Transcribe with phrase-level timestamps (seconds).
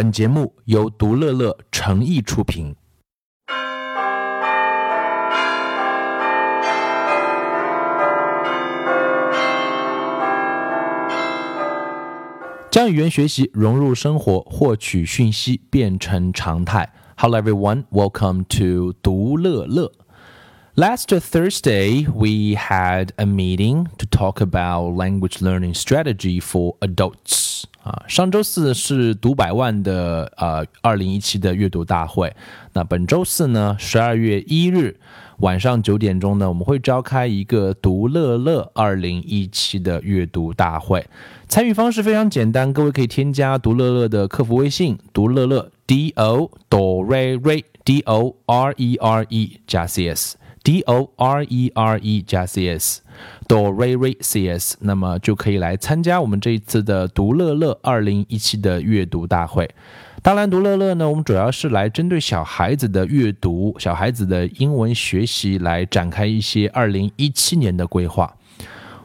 [0.00, 2.76] 本节目由独乐乐诚意出品。
[12.70, 16.92] 将语言学习融入生活，获取讯息变成常态。
[17.16, 19.90] Hello everyone, welcome to 独乐乐。
[20.74, 27.64] Last Thursday, we had a meeting to talk about language learning strategy for adults.
[27.83, 32.31] 啊，上周四是读百万的呃二零一七的阅读大会。
[32.73, 34.99] 那本周四呢，十二月一日
[35.37, 41.05] 晚上九点钟呢，我们会召开一个读乐乐二零一七的阅读大会。
[41.47, 50.07] 参与方式非常简单，各位可以添加读乐乐的客服微信，读乐乐 D O D O R E R D O R E R E 加 C
[50.07, 50.37] S。
[50.63, 59.69] D O R E R E 加 C S，Do Re Re C S，那么就可以来参加我们这一次的读乐乐二零一七的阅读大会。
[60.23, 68.31] 当然，读乐乐呢，我们主要是来针对小孩子的阅读、小孩子的英文学习来展开一些二零一七年的规划。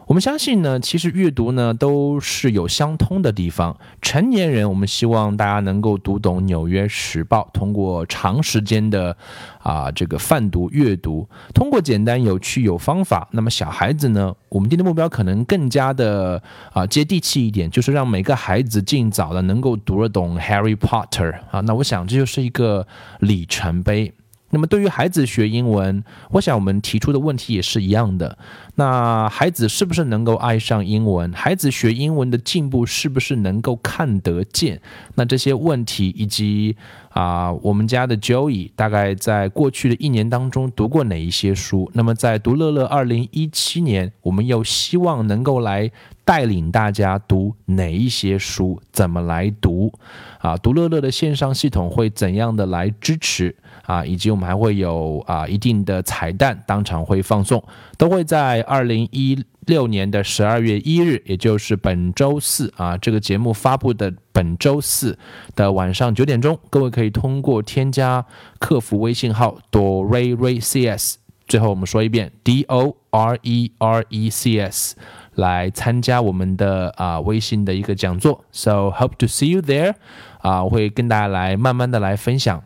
[0.06, 3.76] 我们相信呢，其实阅读呢都是有相通的地方。
[4.00, 9.16] 成年人，我们希望大家能够读懂《纽约时报》，通过长时间的
[9.58, 13.28] 啊这个泛读阅读，通过简单有趣有方法。
[13.32, 16.40] 那么小孩子呢，我们定的目标可能更加的
[16.72, 21.60] 啊接地气一点，就是让每个孩子尽早的能够读得懂《Harry Potter》啊。
[21.62, 22.86] 那我想这就是一个
[23.18, 24.14] 里程碑。
[24.56, 28.38] 那么对于孩子学英文，我想我们提出的问题也是一样的。
[28.76, 31.30] 那孩子是不是能够爱上英文？
[31.34, 34.80] 孩子学英文的进步是不是能够看得见？
[35.16, 36.74] 那这些问题以及
[37.10, 41.90] 啊，我们家的 Joey 大概在过去的一年当中读过哪一些书？
[41.92, 45.90] 那么在读乐乐二零一七年，我们又希望能够来
[46.26, 48.82] 带领大家读哪一些书？
[48.90, 49.92] 怎么来读？
[50.40, 53.54] 啊，读乐乐的线上系统会怎样的来支持？
[53.84, 57.62] 啊，以及我们还会有啊一定的彩蛋，当场会放送，
[57.96, 65.16] 都会在二零一六年的十二月一日，也就是本周四啊，这个节目发布的本周四
[65.54, 68.26] 的晚上九点钟，各位可以通过添加
[68.58, 71.14] 客服微信号 DorecS，
[71.46, 74.96] 最后我们说一遍 d o r e r e c s，
[75.36, 79.94] 来参加我们的啊微信的一个讲座，so hope to see you there，
[80.40, 82.62] 啊，我会跟大家来慢慢的来分享。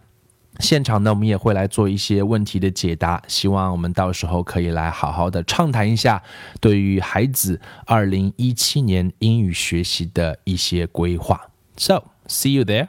[0.59, 6.23] 现场呢，我们也会来做一些问题的解答，希望我们到时候可以来好好的畅谈一下
[6.61, 11.41] 对于孩子二零一七年英语学习的一些规划。
[11.79, 12.89] So see you there.